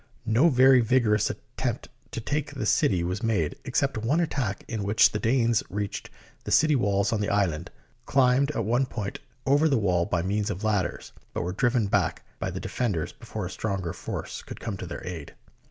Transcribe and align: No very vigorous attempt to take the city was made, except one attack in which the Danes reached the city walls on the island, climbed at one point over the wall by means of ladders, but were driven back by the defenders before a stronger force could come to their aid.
No 0.25 0.49
very 0.49 0.81
vigorous 0.81 1.29
attempt 1.29 1.87
to 2.09 2.19
take 2.19 2.55
the 2.55 2.65
city 2.65 3.03
was 3.03 3.21
made, 3.21 3.55
except 3.65 3.99
one 3.99 4.19
attack 4.19 4.65
in 4.67 4.81
which 4.81 5.11
the 5.11 5.19
Danes 5.19 5.61
reached 5.69 6.09
the 6.43 6.49
city 6.49 6.75
walls 6.75 7.13
on 7.13 7.21
the 7.21 7.29
island, 7.29 7.69
climbed 8.07 8.49
at 8.55 8.65
one 8.65 8.87
point 8.87 9.19
over 9.45 9.69
the 9.69 9.77
wall 9.77 10.07
by 10.07 10.23
means 10.23 10.49
of 10.49 10.63
ladders, 10.63 11.13
but 11.35 11.43
were 11.43 11.53
driven 11.53 11.85
back 11.85 12.23
by 12.39 12.49
the 12.49 12.59
defenders 12.59 13.13
before 13.13 13.45
a 13.45 13.49
stronger 13.51 13.93
force 13.93 14.41
could 14.41 14.59
come 14.59 14.75
to 14.77 14.87
their 14.87 15.05
aid. 15.05 15.35